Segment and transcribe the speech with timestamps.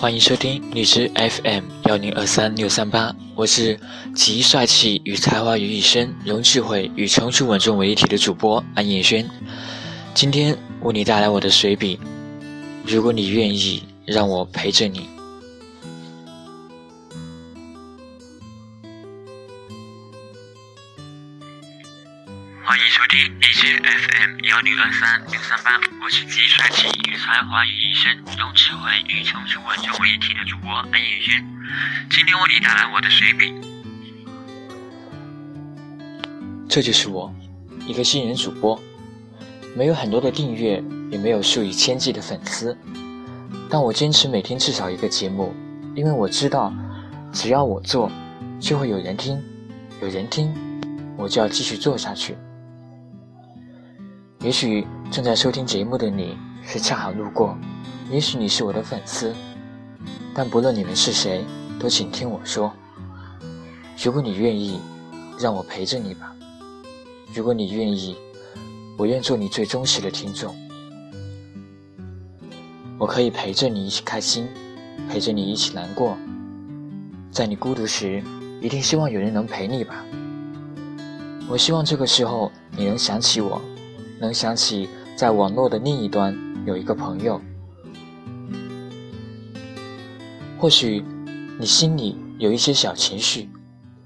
[0.00, 3.78] 欢迎收听荔枝 FM 幺零二三六三八，我是
[4.14, 9.28] 集帅气与才华于一身，融智慧与成熟稳重为一体的主播安彦轩。
[10.14, 12.00] 今天为你带来我的随笔。
[12.86, 15.06] 如果你愿意，让我陪着你。
[22.62, 31.42] 欢迎收听荔枝 FM 幺零二三六三八，我是集帅气与才华于一身，用智慧与成熟稳重为一体的主播安彦轩。
[32.10, 33.54] 今天为你带来我的水笔。
[36.68, 37.34] 这就是我，
[37.86, 38.80] 一个新人主播，
[39.74, 42.76] 没有很多的订阅，也没有数以千计的粉丝，
[43.70, 45.54] 但我坚持每天至少一个节目，
[45.96, 46.72] 因为我知道，
[47.32, 48.12] 只要我做，
[48.60, 49.42] 就会有人听，
[50.02, 50.54] 有人听，
[51.16, 52.36] 我就要继续做下去。
[54.42, 57.54] 也许正在收听节目的你是恰好路过，
[58.10, 59.34] 也许你是我的粉丝，
[60.32, 61.44] 但不论你们是谁，
[61.78, 62.72] 都请听我说。
[64.02, 64.80] 如果你愿意，
[65.38, 66.34] 让我陪着你吧。
[67.34, 68.16] 如果你愿意，
[68.96, 70.56] 我愿做你最忠实的听众。
[72.96, 74.48] 我可以陪着你一起开心，
[75.06, 76.16] 陪着你一起难过。
[77.30, 78.22] 在你孤独时，
[78.62, 80.02] 一定希望有人能陪你吧。
[81.46, 83.60] 我希望这个时候你能想起我。
[84.20, 87.40] 能想起在网络的另一端有一个朋友，
[90.58, 91.02] 或许
[91.58, 93.48] 你心里有一些小情绪，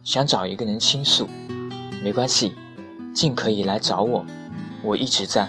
[0.04, 1.28] 想找一个人倾诉，
[2.00, 2.54] 没关系，
[3.12, 4.24] 尽可以来找我，
[4.84, 5.48] 我一直在。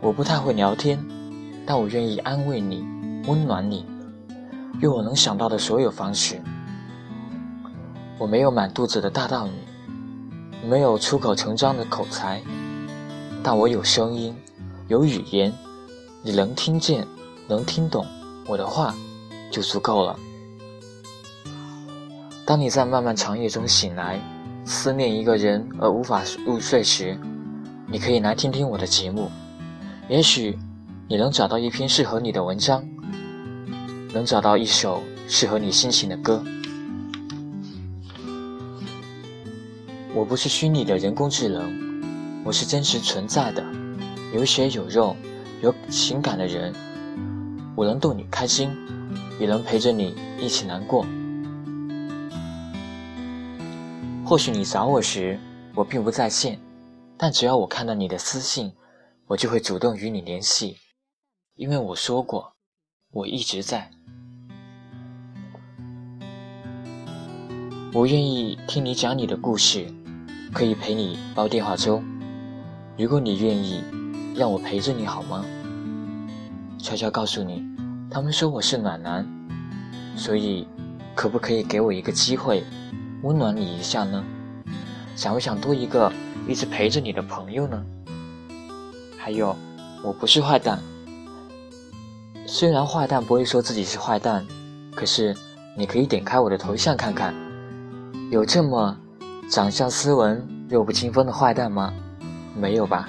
[0.00, 1.04] 我不太会聊天，
[1.66, 2.86] 但我愿意安慰你，
[3.26, 3.84] 温暖你，
[4.80, 6.40] 用我能想到的所有方式。
[8.18, 9.52] 我没有满肚子的大道理，
[10.68, 12.40] 没有出口成章的口才。
[13.42, 14.34] 但我有声音，
[14.88, 15.52] 有语言，
[16.22, 17.06] 你能听见，
[17.48, 18.06] 能听懂
[18.46, 18.94] 我的话，
[19.50, 20.18] 就足够了。
[22.44, 24.20] 当你在漫漫长夜中醒来，
[24.64, 27.18] 思念一个人而无法入睡时，
[27.86, 29.30] 你可以来听听我的节目，
[30.08, 30.58] 也许
[31.08, 32.86] 你能找到一篇适合你的文章，
[34.12, 36.44] 能找到一首适合你心情的歌。
[40.14, 41.89] 我不是虚拟的人工智能。
[42.42, 43.62] 我是真实存在的，
[44.32, 45.14] 有血有肉、
[45.62, 46.74] 有情感的人。
[47.76, 48.70] 我能逗你开心，
[49.38, 51.04] 也能陪着你一起难过。
[54.24, 55.38] 或许你找我时，
[55.74, 56.58] 我并不在线，
[57.18, 58.72] 但只要我看到你的私信，
[59.26, 60.76] 我就会主动与你联系，
[61.56, 62.54] 因为我说过，
[63.12, 63.90] 我一直在。
[67.92, 69.86] 我愿意听你讲你的故事，
[70.54, 72.02] 可以陪你煲电话粥。
[73.00, 73.82] 如果你愿意，
[74.36, 75.42] 让我陪着你好吗？
[76.76, 77.64] 悄悄告诉你，
[78.10, 79.26] 他们说我是暖男，
[80.14, 80.68] 所以
[81.14, 82.62] 可不可以给我一个机会，
[83.22, 84.22] 温暖你一下呢？
[85.16, 86.12] 想不想多一个
[86.46, 87.82] 一直陪着你的朋友呢？
[89.16, 89.56] 还有，
[90.04, 90.78] 我不是坏蛋。
[92.46, 94.46] 虽然坏蛋不会说自己是坏蛋，
[94.94, 95.34] 可是
[95.74, 97.34] 你可以点开我的头像看看，
[98.30, 98.94] 有这么
[99.48, 101.94] 长相斯文、弱不禁风的坏蛋吗？
[102.54, 103.08] 没有吧？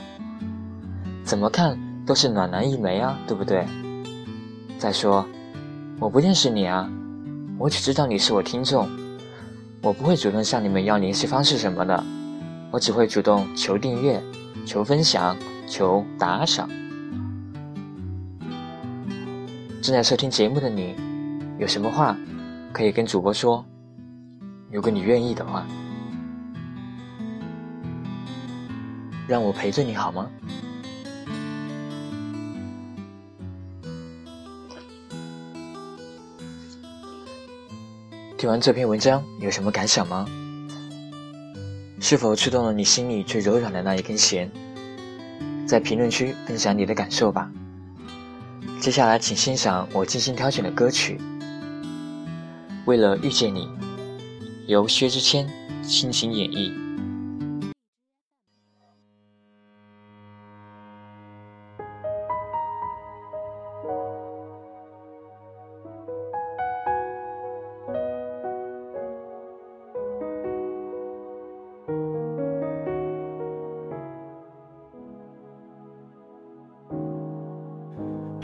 [1.23, 3.65] 怎么看都是暖男一枚啊，对不对？
[4.79, 5.25] 再说，
[5.99, 6.89] 我不认识你啊，
[7.57, 8.89] 我只知道你是我听众，
[9.81, 12.03] 我不会主动向你们要联系方式什么的，
[12.71, 14.21] 我只会主动求订阅、
[14.65, 15.37] 求分享、
[15.67, 16.67] 求打赏。
[19.81, 20.95] 正在收听节目的你，
[21.59, 22.17] 有什么话
[22.73, 23.63] 可以跟主播说？
[24.71, 25.65] 如果你愿意的话。
[29.31, 30.29] 让我陪着你好吗？
[38.37, 40.27] 听完这篇文章有什么感想吗？
[42.01, 44.51] 是否触动了你心里最柔软的那一根弦？
[45.65, 47.49] 在评论区分享你的感受吧。
[48.81, 51.17] 接下来，请欣赏我精心挑选的歌曲
[52.83, 53.61] 《为了遇见你》，
[54.67, 55.49] 由薛之谦
[55.81, 56.90] 倾情演绎。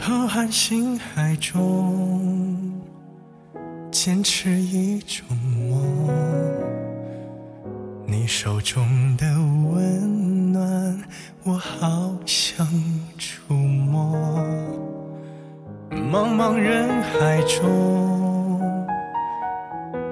[0.07, 2.81] 浩瀚星海中，
[3.91, 5.27] 坚持一种
[5.69, 5.83] 梦。
[8.05, 8.87] 你手中
[9.17, 9.27] 的
[9.69, 11.03] 温暖，
[11.43, 12.65] 我好想
[13.17, 14.17] 触摸。
[15.91, 18.61] 茫茫人海中，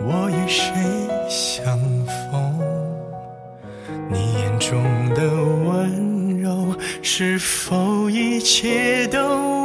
[0.03, 0.73] 我与谁
[1.29, 1.79] 相
[2.33, 2.59] 逢？
[4.09, 4.83] 你眼中
[5.13, 5.23] 的
[5.63, 9.64] 温柔，是否一切都